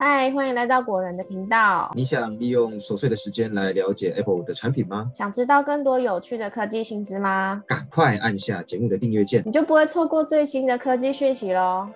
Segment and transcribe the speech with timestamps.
[0.00, 1.90] 嗨，欢迎来到果仁的频道。
[1.92, 5.10] 你想利用琐碎的时间来了解 Apple 的产品吗？
[5.12, 7.64] 想知道更多有趣的科技新知吗？
[7.66, 11.88] 赶快按下节目的订阅键，你就不会错过最新的科技讯息喽。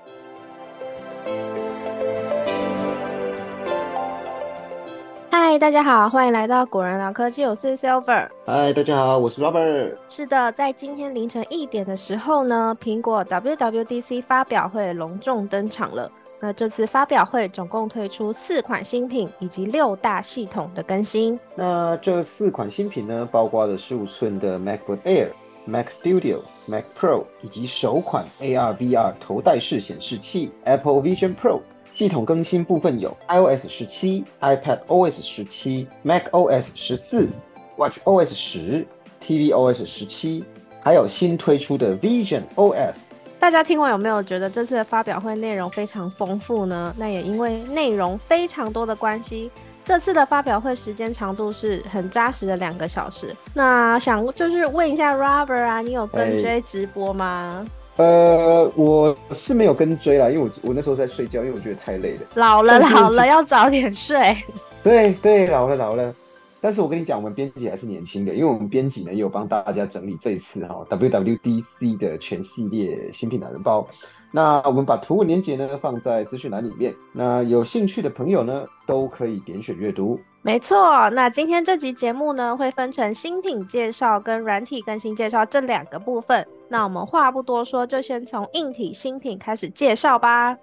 [5.30, 8.26] 嗨，大家好，欢迎来到果仁聊科技，我是 Silver。
[8.44, 9.94] 嗨，大家好，我是 Robert。
[10.08, 16.10] 是的，在今天凌晨一点的时候呢，苹果 WWDC 发表会隆重登场了。
[16.44, 21.38] 那这次发表会总共推出四款新品以及六大系统的更新。
[21.54, 25.28] 那这四款新品呢，包括了十五寸的 MacBook Air、
[25.66, 31.60] Mac Studio、Mac Pro 以及首款 AR/VR 头戴式显示器 Apple Vision Pro。
[31.94, 37.28] 系统更新部分有 iOS 十七、iPad OS 十七、Mac OS 十四、
[37.76, 38.84] Watch OS 十、
[39.24, 40.42] tvOS 十七，
[40.80, 42.96] 还有新推出的 Vision OS。
[43.42, 46.94] 大家听完有没有觉得这次的发表会内容非常丰富呢？
[46.96, 49.50] 那也因为内容非常多的关系，
[49.84, 53.34] 这次的发表会时间长度是很扎实的两个小时。
[53.52, 57.66] 那想就是问一下 Robert 啊，你有跟追直播吗？
[57.96, 62.20] 呃，我是没有跟追啦，因为我我那时候在睡觉，因为我觉得太累了。
[62.36, 64.36] 老了老了，要早点睡。
[64.84, 66.14] 对对，老了老了。
[66.62, 73.84] 但是我跟你讲，我们编辑还是年轻的，因为我们编辑呢也有帮大家整理这一次哈 WWDC 的全系列新品懒人包。
[74.30, 80.18] 那我们把图文链接呢放在资讯栏里面，那有兴趣的朋友呢都可以点选阅读。
[80.40, 86.46] 没错，那今天这集节目呢会分成新品介绍跟软体更新介绍这两个部分。
[86.68, 90.56] 那我们话不多说，就先从硬体新品开始介绍吧。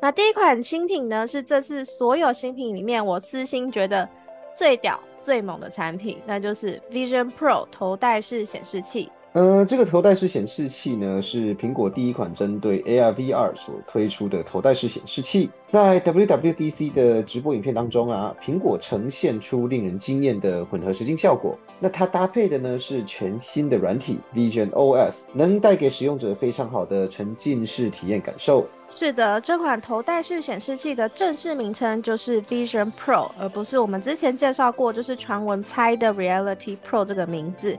[0.00, 4.08] 那第一款新品呢是这次所有新品里面我私心觉得
[4.54, 4.98] 最屌。
[5.24, 9.10] 最猛的产品，那就是 Vision Pro 头戴式显示器。
[9.36, 15.50] 嗯，这个头戴式显示器呢，是苹果第一款针对 AR VR 所推出的头戴式显示器。
[15.66, 21.58] 在 WWDC 的直播影片当中啊，苹果呈现出令人惊艳的混合实境效果。
[21.80, 28.64] 那它搭配的呢是全新的软体 Vision OS，能带给使用者非常好的沉浸式体验感受。
[28.88, 37.76] 是的，这款头戴式显示器的正式名称就是 Vision Pro，而不是我们之前介绍过就是传闻猜的 Reality Pro 这个名字。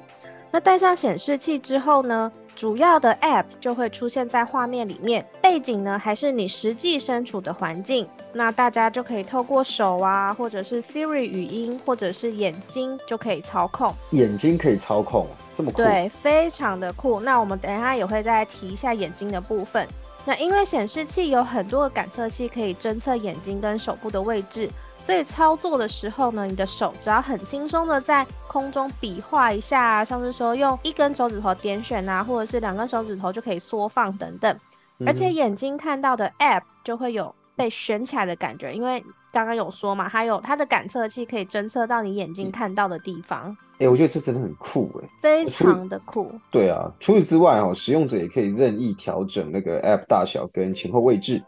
[0.56, 8.08] 那戴上显示器之后呢，主要的 App 就会出现在画面里面，背景呢还是你实际身处的环境。
[8.32, 13.94] 那大家就可以透过手啊，或者是 Siri 语音，或者是眼睛就可以操控。
[14.12, 15.28] 眼睛可以操控，
[15.58, 15.84] 这么酷？
[15.84, 17.20] 对，非常的酷。
[17.20, 19.86] 那我们等一下也会再提一下眼睛的部分。
[20.24, 24.70] 那因为显示器有很多个感测器，可以侦测眼睛跟手部的位置。
[25.06, 34.58] 所以操作的时候呢，你的手只要很轻松的在空中比划一下，像是说用一根手指头点选啊，或者是两根手指头就可以缩放等等。
[35.06, 39.00] 而且眼睛看到的 App 就会有被悬起来的感觉，因为
[39.32, 43.56] 刚刚有说嘛，它有它的感测器可以侦测到你眼睛看到的地方。
[43.78, 46.32] 哎，我觉得这真的很酷哎，非常的酷。
[46.50, 51.44] 对啊，除此之外哦，使用者也可以任意调整那个 App 大小跟前后位置，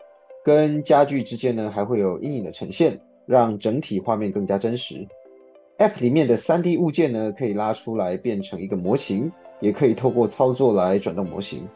[0.45, 3.01] 跟家具之间呢还会有阴影的呈现。
[3.27, 5.07] 让整体画面更加真实。
[5.77, 11.67] App 里面的 3D 物件呢，可以拉出来变成一个模型，也可以透过操作来转动模型。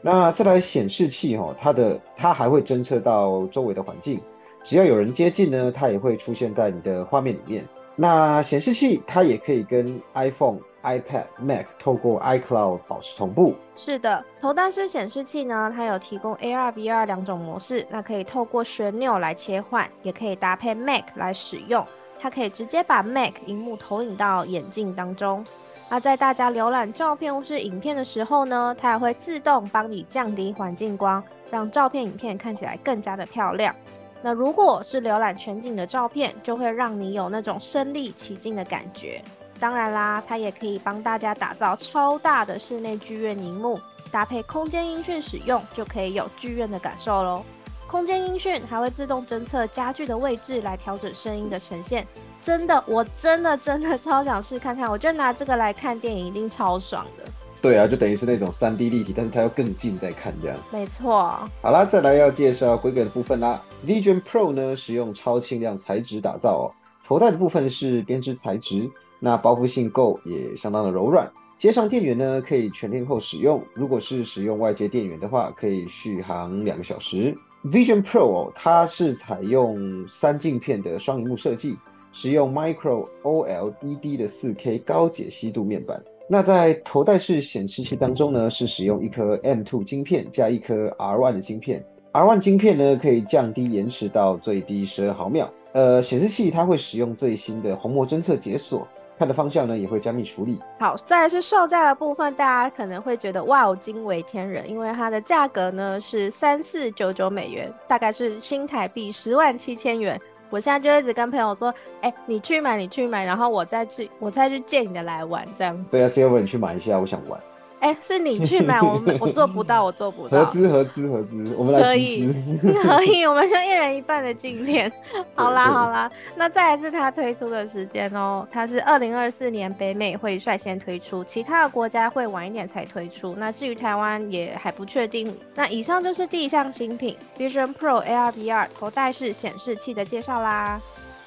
[0.00, 4.20] 那再来显示器哈，它的它还会侦测到周围的环境，
[4.62, 7.64] 只要有人接近呢，它也会出现在你的画面里面。
[7.96, 10.58] 那显示器它也可以跟 iPhone。
[10.88, 13.54] iPad、Mac 透过 iCloud 保持同步。
[13.74, 21.84] 是的，头戴式显示器呢，它有提供 AR、VR 两种模式，那可以透过旋钮来切换，也可以搭配 Mac 来使用。
[22.20, 25.44] 它可以直接把 Mac 荧幕投影到眼镜当中。
[25.88, 33.74] 那在大家浏览照片或是影片的时候呢，它也会自动帮你降低环境光，让照片、影片看起来更加的漂亮。
[34.20, 39.22] 那如果是浏览全景的照片，就会让你有那种身临其境的感觉。
[39.58, 43.78] 当然啦，它也可以帮大家打造超大的室内剧院荧幕，
[44.10, 47.44] 搭配空间音讯使用，就可以有剧院的感受喽。
[47.86, 52.06] 空间音讯还会自动侦测家具的位置来调整声音的呈现。
[52.40, 57.24] 真的，我真的真的超想试看看，我觉得拿这个来看电影一定超爽的。
[57.60, 60.56] 对啊，就等于是那种三 D 立体，但是它要更近再看这样。
[60.70, 61.34] 没错。
[61.60, 63.60] 好啦，再来要介绍规格的部分啦。
[63.84, 66.64] Vision Pro 呢，使用超轻量材质打造哦，
[67.06, 68.88] 头戴的部分是编织材质。
[69.20, 71.30] 那包覆性够，也相当的柔软。
[71.58, 73.60] 接上电源呢，可以全天候使用。
[73.74, 77.36] 如果是使用外接电源的话，可以续航两个小时。
[77.64, 81.76] Vision Pro 它是采用三镜片的双荧幕设计，
[82.12, 86.00] 使用 Micro OLED 的 4K 高解析度面板。
[86.28, 91.84] 那在头戴式显示器当中呢，是使用一颗 M2 晶片加一颗 R1 的晶片。
[92.12, 95.52] R1 晶片呢可以降低延迟到最低十二毫秒。
[95.72, 98.86] 呃，显示器它会使用最新的虹膜侦测解锁。
[99.18, 100.60] 看的方向呢也会加密处理。
[100.78, 110.18] 好，再来是售价的部分，大家可能会觉得哇，惊为天人，因为它的价格呢是三四九九美元，大概是新台币十万七千元。
[110.50, 115.90] 我现在就一直跟朋友说，哎，你去买，你去买，然后我再去，我再去借你的来玩，这样子。
[115.90, 117.38] 对啊，Silver，你去买一下，我想玩。
[117.80, 120.44] 哎，是你去买，我 我做不到，我做不到。
[120.44, 122.26] 合资合资合资，我们来可以
[122.82, 124.90] 可以，我们就一人一半的镜片。
[125.34, 133.34] 好啦好啦，那再来是它推出的时间哦，它是二零二四年北美会率先推出，其他的国家会晚一点才推出。
[133.38, 135.36] 那至于台湾也还不确定。
[135.54, 140.80] 那以上就是第一项新品 Vision Pro AR/VR 头戴式显示器的介绍啦。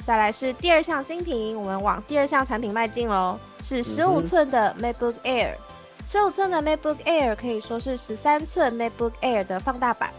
[0.03, 5.53] 再来是第二项新品，我们往第二项产品迈进喽，是十五寸的 MacBook Air。
[6.07, 10.11] 十五寸的 MacBook Air 可以说是十三寸 MacBook Air 的放大版，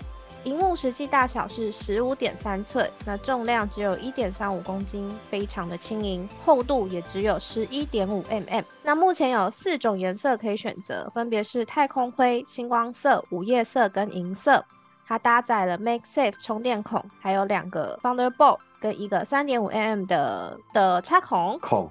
[0.45, 8.65] 荧幕实际大小是十五点三寸，那重量只有一点三五公斤，非常的轻盈，厚度也只有十一点五 mm。
[8.83, 14.65] 那目前有四种颜色可以选择，分别是太空灰、星光色、午夜色跟银色。
[15.07, 21.59] 它搭载了 MagSafe 充电孔，还有两个 Thunderbolt 跟一个三点五 mm 的的插孔。
[21.61, 21.91] 孔。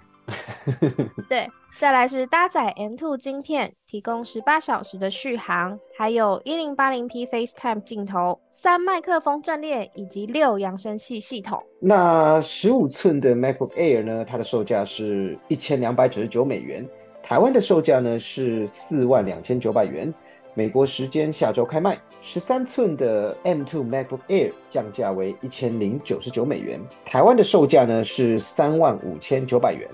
[1.29, 1.47] 对。
[1.81, 11.59] 再来是搭载 M2 晶片，提供十八小时的续航，还有一零八零 P FaceTime 镜头，三麦克风阵列以及六扬声器系统。
[11.79, 14.23] 那十五寸的 MacBook Air 呢？
[14.23, 16.87] 它的售价是一千两百九十九美元，
[17.23, 20.13] 台湾的售价呢是四万两千九百元。
[20.53, 21.97] 美国时间下周开卖。
[22.21, 29.89] 十三寸的 M2 MacBook Air 降价为一千零九十九美元，台湾的售价呢是三万五千九百元。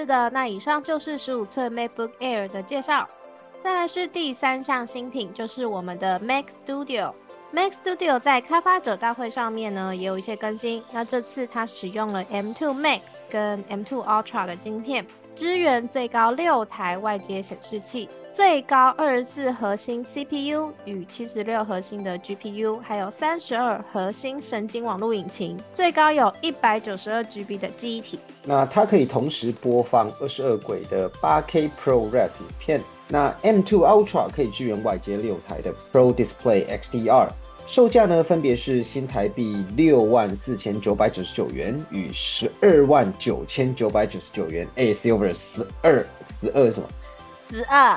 [0.00, 3.06] 是的，那以上就是十五寸 MacBook Air 的介绍。
[3.62, 7.12] 再来是第三项新品，就是我们的 Mac Studio。
[7.52, 10.82] Mac Studio 在开发者大会上面呢，也有一些更新。
[10.90, 15.06] 那这次它使用了 M2 Max 跟 M2 Ultra 的晶片。
[15.34, 28.18] 支援最高六台外接显示器，最高二十四核心 CPU 与七十六核心的 GPU，还有三十二核心神经网络引擎，最高有一百九十二 GB 的记忆体。
[28.44, 32.80] 那它可以同时播放二十二轨的八 K ProRes 影片。
[33.08, 37.28] 那 M2 Ultra 可以支援外接六台的 Pro Display XDR。
[37.70, 44.66] 售价呢，分别是新台币六万四千九百九十九元与十二万九千九百九十九元。
[44.74, 46.04] A Silver 十二
[46.42, 46.88] 十二什么？
[47.48, 47.96] 十二？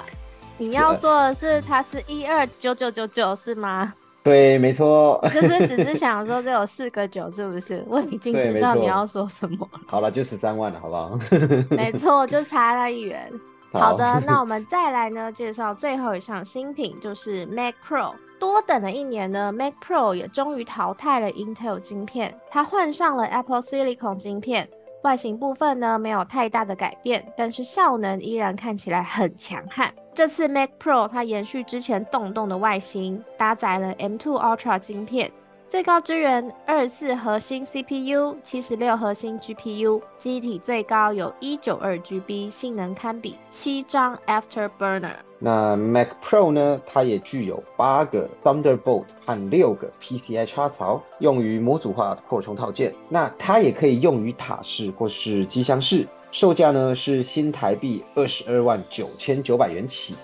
[0.59, 3.91] 你要说的是它是一二九九九九是吗？
[4.23, 5.19] 对，没错。
[5.33, 7.83] 就是只是想说这有四个九是不是？
[7.89, 9.67] 我已经知道你要说什么。
[9.87, 11.19] 好了，就十三万了，好不好？
[11.75, 13.27] 没错，就差了一元。
[13.71, 18.13] 好的，那我们再来呢，介绍最后一项新品，就是 Mac Pro。
[18.51, 24.67] 多等了一年呢，Mac Pro 也终于淘汰了 Intel 晶片，它换上了 Apple Silicon 晶片。
[25.03, 29.93] 外形部分呢没有太大的改变，但是效能依然看起来很强悍。
[30.13, 35.31] 这次 Mac Pro 它延续之前洞洞的外形，搭载了 M2 Ultra 晶片。
[35.65, 45.13] 最高支援二十四核心 CPU，七十六核心 GPU，机体最高有一九二 GB，性能堪比七张 Afterburner。
[45.39, 46.79] 那 Mac Pro 呢？
[46.85, 52.93] 它也具有八个 Thunderbolt 和六个 PCI 插槽，用于模组化扩充套件。
[53.09, 56.07] 那它也可以用于塔式或是机箱式。
[56.31, 60.15] 售价呢是新台币二十二万九千九百元起。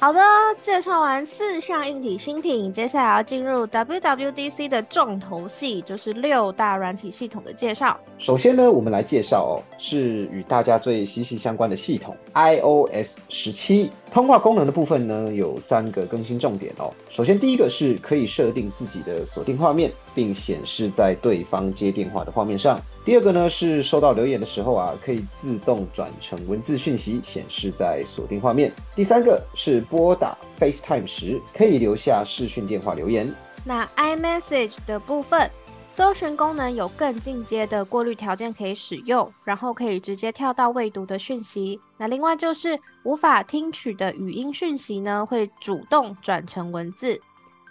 [0.00, 0.20] 好的，
[0.62, 7.98] 介绍完四项硬体新品，接下来要进入 WWDC 的重头戏，就是六大软体系统的介绍。
[8.16, 13.90] 首先呢，我们来介绍哦，是与大家最息息相关的系统 iOS 十七。
[14.12, 16.94] 通话功能的部分呢，有三个更新重点哦。
[17.10, 22.80] 首先，第一个是可以设定自己的锁定画面，并显示在对方接电话的画面上。
[23.04, 28.72] 第二个呢，是收到留言的时候啊，可以自动转成文字讯息，显示在锁定画面。
[28.94, 33.32] 第三个是拨打 FaceTime 时，可以留下视讯电话留言。
[33.64, 35.50] 那 iMessage 的部分。
[35.90, 41.80] 搜寻功能有更进阶的过滤条件可以使用，然后可以直接跳到未读的讯息。
[41.96, 47.18] 那另外就是无法听取的语音讯息呢，会主动转成文字。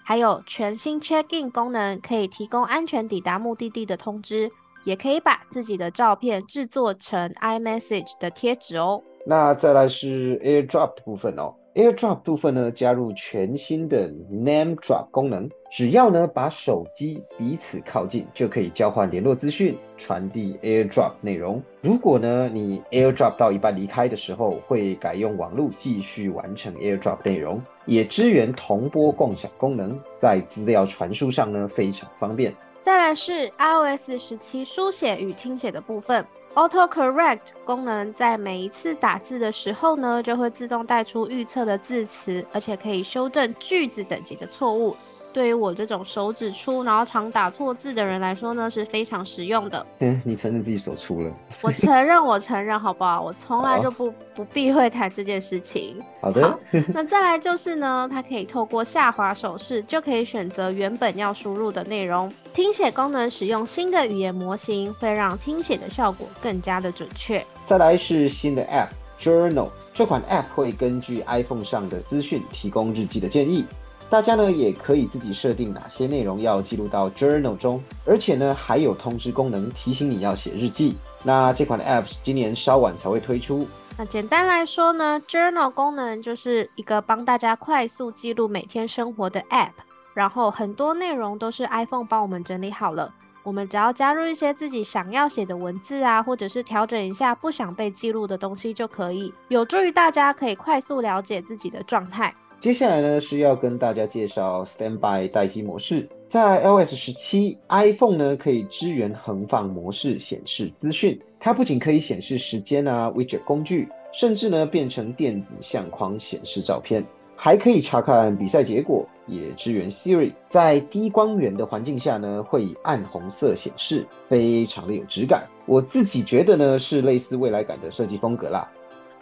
[0.08, 4.50] 还有全新 Check In 功能，可以提供安全抵达目的地的通知，
[4.86, 9.04] 也可以把自己的照片制作成 iMessage 的贴纸哦。
[9.26, 11.54] 那再来是 AirDrop 的部分哦。
[11.78, 21.62] AirDrop 部分呢，加入全新的 Name Drop 功能，只要呢把手机彼此靠近，就可以交换联络资讯，传递 AirDrop 内容。
[21.82, 32.52] 如果呢你 AirDrop 到一半离开的时候，会改用网络继续完成 AirDrop 内容，也支援同波共享功能，在资料传输上呢非常方便。
[32.82, 36.26] 再来是 iOS 十七书写与听写的部分。
[36.56, 44.98] Auto Correct 功能在每一次打字的时候呢，就会自动带出预测的字词，而且可以修正句子等级的错误。
[45.34, 49.86] 对于我这种手指粗，然后常打错字的人来说呢，是非常实用的。
[50.00, 51.32] 嗯，你承认自己手粗了？
[51.62, 53.22] 我承认，我承认，好不好？
[53.22, 56.02] 我从来就不不避讳谈这件事情。
[56.22, 56.58] 好的。
[56.94, 62.32] 那再来就是呢，它可以透过下滑手势就可以选择原本要输入的内容。
[62.52, 67.46] 听写功能使用新的语言模型，会让听写的效果更加的准确。
[67.66, 68.90] 再来是新的 App
[69.22, 73.64] Journal，这款 App 会根据 iPhone 上的资讯提供日记的建议。
[74.10, 80.96] 大家呢也可以自己设定哪些内容要记录到 Journal 中，而且呢还有通知功能提醒你要写日记。
[81.24, 83.68] 那这款的 App 今年稍晚才会推出。
[83.98, 89.72] 那简单来说呢，Journal 功能就是一个帮大家快速记录每天生活的 App，
[90.14, 102.34] 然后很多内容都是 iPhone 帮我们整理好了，我们只要加入一些自己想要写的文字啊，或者是调整一下不想被记录的东西就可以，有助于大家可以快速了解自己的状态。
[102.60, 128.68] 接下来呢是要跟大家介绍 Standby 待机模式，在 iOS 十七 iPhone 呢可以支援横放模式显示资讯，它不仅可以显示时间啊 Widget 工具，甚至呢变成电子相框显示照片，还可以查看比赛结果，也支援 Siri，在低光源的环境下呢会以暗红色显示，非常的有质感，我自己觉得呢是类似未来感的设计风格啦。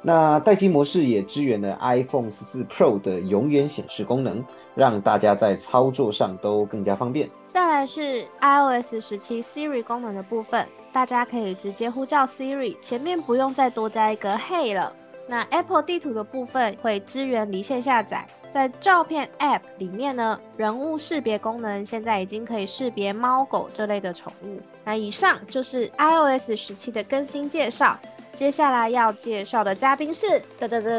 [0.02, 4.44] 那待机模式也支援了 iPhone 十四 Pro 的永远显示功能，
[4.76, 7.30] 让大家在操作上都更加方便。
[7.48, 14.94] 再来是 iOS 十七 Siri 功能的部分，大家可以直接呼叫 Siri，前面不用再多加一个 Hey 了。
[15.28, 24.60] 那 Apple 地图的部分会支援离线下载，在照片 App 里面呢，人物识别功能现在已经可以识别猫狗这类的宠物。
[24.84, 27.98] 那以上就是 iOS 十七的更新介绍。
[28.36, 30.28] 接下来要介绍的嘉宾是
[30.60, 30.90] 哒哒哒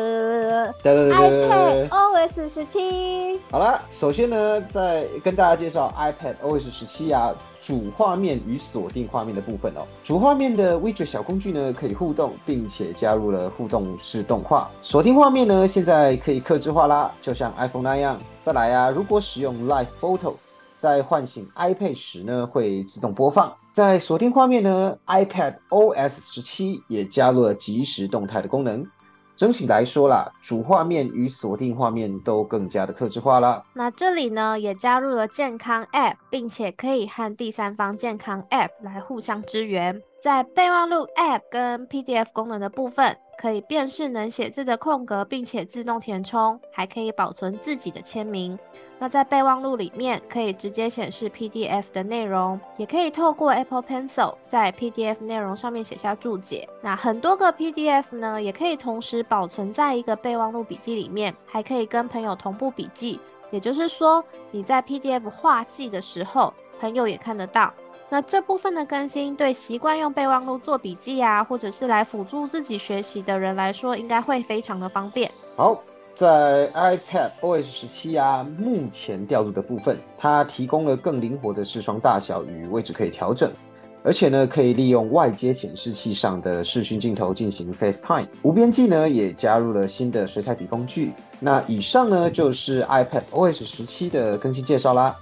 [0.82, 3.38] 哒哒 iPad OS 十七。
[3.50, 9.82] 好了，首先呢，在跟大家介绍 iPad OS 十七啊，主画面与锁定画面的部分哦。
[10.02, 14.70] 主画面的 Widget 小工具呢，可以互动，并且加入了互动式动画。
[14.80, 18.16] 锁定画面呢，现在可以克制化啦，就像 iPhone 那样。
[18.42, 20.32] 再来啊，如果使用 Live Photo。
[20.86, 23.52] 在唤醒 iPad 时呢，会自动播放。
[23.72, 28.86] 在锁定画面呢，iPad OS 十七也加入了即时动态的功能。
[29.36, 33.64] 整体来说啦，主画面与锁定画面都更加的克制化了。
[33.74, 40.00] 那这里呢，也加入了健康 App，并且可以和第三方健康 App 来互相支援。
[40.22, 48.56] 在备忘录 App 跟 PDF 功能的部分，可以辨识能写字的空格，并且自动填充，还可以保存自己的签名。
[48.98, 56.66] 那在备忘录里面可以直接显示 PDF 的内容，也可以透过 Apple Pencil 在 PDF 内容上面写下注解。
[56.80, 63.20] 那很多个 PDF 呢，也可以同时保存在一个备忘录笔记里面，还可以跟朋友同步笔记。
[63.50, 67.72] 也就是说，你在 PDF 画记的时候，朋友也看得到。
[68.08, 75.30] 那这部分的更新，对习惯用备忘录做笔记啊，或者是来辅助自己学习的人来说，应该会非常的方便。
[75.54, 75.76] 好。
[76.16, 83.52] 在 iPad OS 十七啊，目前调度的部分，它提供了更灵活的视窗大小与位置可以调整，
[84.02, 88.28] 而且呢，可以利用外接显示器上的视讯镜头进行 FaceTime。
[88.40, 91.12] 无边际呢，也加入了新的水彩笔工具。
[91.38, 95.14] 那以上呢，就是 iPad OS 十七的更新介绍啦。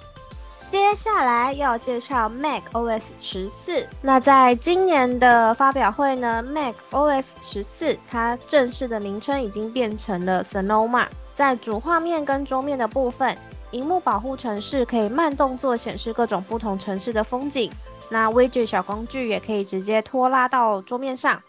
[0.74, 3.86] 接下来要介绍 Mac OS 十四。
[4.02, 11.06] 那在今年的发表会呢，Mac OS 十四它正式的名称已经变成了 Sonoma。
[11.32, 13.38] 在主画面跟桌面的部分，
[13.70, 17.70] 荧幕保护城市可以慢动作显示各种不同城市的风景。
[18.08, 21.40] 那 Widget 小工具也可以直接拖拉到桌面上。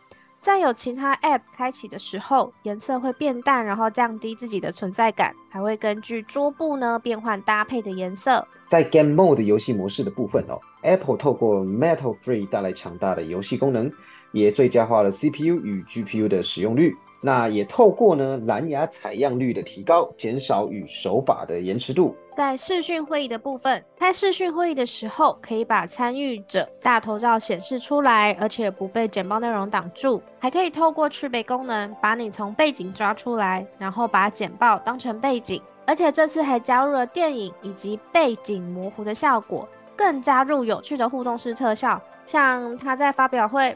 [0.46, 8.48] 在有其他 App 开启的时候，颜色会变淡，然后降低自己的存在感，还会根据桌布呢变换搭配的颜色。
[8.70, 13.92] 在 Game Mode 游戏模式的部分哦，Apple 透过 Metal Free 带来强大的游戏功能，
[14.34, 16.96] 也最佳化了 CPU 与 GPU 的使用率。
[17.22, 22.16] 那也透过呢蓝牙采样率的提高，减少与手把的延迟度。
[22.38, 30.22] 在视讯会议的部分，开视讯会议的时候，可以把参与者大头照显示出来，而且不被简报内容挡住。
[30.38, 35.62] 还可以透过去背功能，把你从背景抓出来，然后把简报当成背景。
[35.88, 43.74] 而且这次还加入了电影以及背景模糊的效果，更加入有趣的互动式特效，像他在发表会。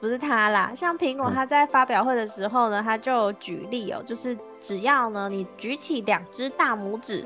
[0.00, 7.24] 不是他啦，像苹果，他在发表会的时候呢，他就举例哦，就是只要呢你举起两只大拇指，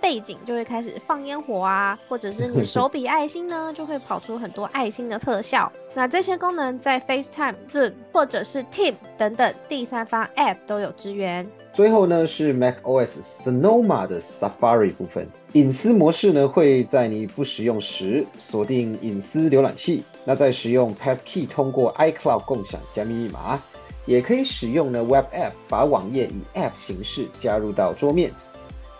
[0.00, 5.70] 背景就会开始放烟火啊，或者是你手比爱心呢，就会跑出很多爱心的特效。
[5.94, 11.46] 那这些功能在 FaceTime、Zoom 或者是 Team 等等第三方 App 都有支援。
[11.74, 20.02] 最后呢是 macOS Sonoma 的 Safari 部分，隐私模式呢会在你不使用时锁定隐私浏览器。
[20.24, 23.60] 那在使用 Passkey 通过 iCloud 共享加密密码，
[24.06, 28.32] 也可以使用呢 Web App 把网页以 App 形式加入到桌面。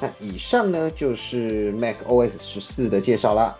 [0.01, 3.57] 那以上呢就是 macOS 十四的介绍啦。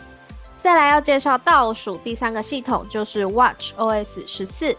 [0.59, 4.77] 再来要介绍倒数第三个系统就是 watchOS 十四，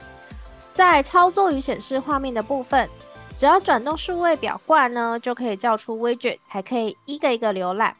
[0.74, 2.90] 在操作与显示画面的部分。
[3.36, 7.96] 只要转动数位表冠呢，就可以叫出 widget，还可以一个一个浏览。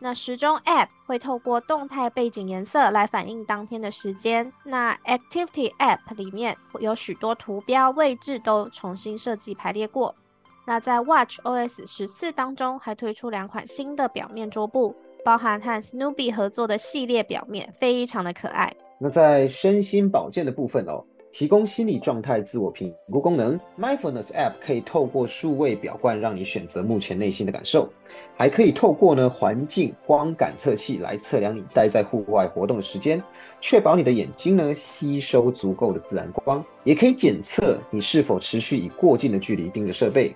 [0.00, 4.52] 那时钟 App 会透过动态背景颜色来反映当天的时间。
[4.64, 10.14] 那 Activity App 里面有许多图标位置都重新设计排列过。
[10.64, 18.72] 那在 watchOS 十四当中还推出两款新的表面桌布，包含和 Snoopy 合作的系列表面，非常的可爱。
[19.00, 21.04] 那在身心保健的部分哦。
[21.38, 27.88] 提供心理状态自我评估功能，Mindfulness App 可以透过数位表冠让你选择目前内心的感受，
[28.36, 33.22] 还可以透过呢环境光感测器来测量你待在户外活动的时间，
[33.60, 40.34] 确保你的眼睛呢吸收足够的自然光，也可以检测你是否持续以过近的距离盯着设备。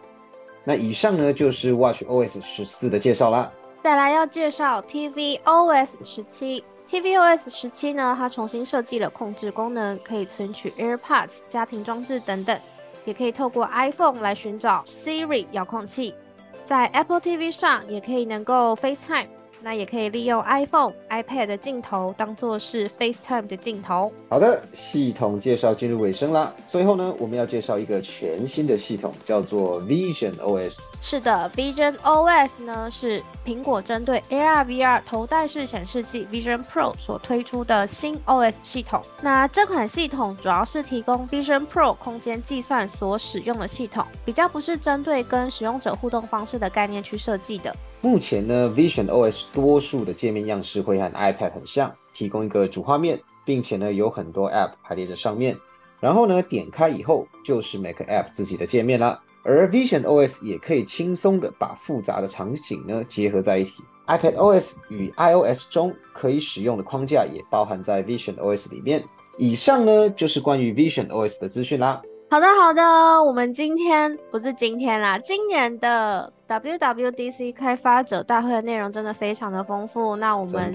[0.63, 3.53] 那以上呢就是 Watch OS 十四的介绍啦。
[3.83, 6.63] 再来要介绍 tvOS 十七。
[6.93, 12.61] tvOS 十七呢，它重新设计了控制功能，可以存取 AirPods 家庭装置等等，
[13.07, 16.15] 也可以透过 iPhone 来寻找 Siri 遥控器，
[16.63, 19.29] 在 Apple TV 上也可以能够 FaceTime。
[19.63, 24.13] 那也可以利用 iPhone、iPad 的镜头当做是 FaceTime 的镜头。
[24.29, 26.53] 好的，系统介绍进入尾声啦。
[26.69, 30.79] 最后呢，我们要介绍一个全新的系统，叫做 Vision OS。
[31.01, 39.01] 是的，Vision OS 呢是苹果针对 AR/VR 头戴式显示器 Vision Pro 所推出的新 OS 系统。
[39.21, 47.75] 那这款系统主要是提供 Vision Pro 空间计算所使用的系统，比较不是针对跟使用者互动方式的概念去设计的。
[48.05, 55.57] 目前呢，Vision OS 多数的界面样式会和 iPad 很像，提供一个主画面，并且呢有很多 App 排列在上面。
[56.01, 59.21] 然后呢点开以后就是每个 App 自己的界面啦。
[59.45, 63.75] 而 Vision OS 也可以轻松的把复杂的场景呢结合在一起。
[64.09, 69.05] iPad OS 与 iOS 中可以使用的框架也包含在 Vision OS 里面。
[69.39, 72.03] 以上呢就是关于 Vision OS 的资讯啦。
[72.33, 72.83] 好的，好的，
[73.23, 80.17] 我们今天不是今天啦，今年的 WWDC 开发者大会的内容真的非常的丰富。
[80.17, 80.73] 那我们。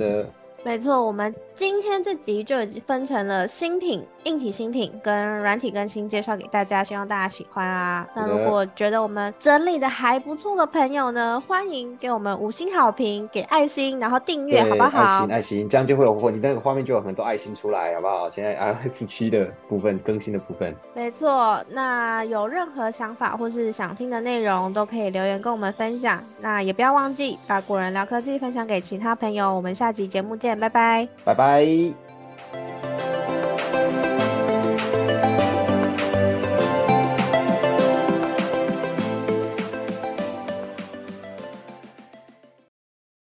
[0.64, 8.06] 没错，我们今天这集就已经分成了新品、硬体新品跟软体更新介绍给大家，希望大家喜欢啊。
[8.14, 15.00] 那如果觉得我们整理的还不错的朋友呢，欢迎给我们五星好评，给爱心，然后订阅，好不好？
[15.00, 18.30] 爱心，爱心，这样就会有你那个画面就有很多爱心出来，好不好？
[18.30, 20.76] 现在 iOS 七的部分更新的部分。
[20.94, 26.22] 没错，那有任何想法或是想听的内容，都可以留言跟我们分享。
[26.42, 29.56] 那也不要忘记把果仁聊科技分享给其他朋友。
[29.56, 30.58] 我们下集节目见。
[30.58, 32.07] 拜拜，拜拜。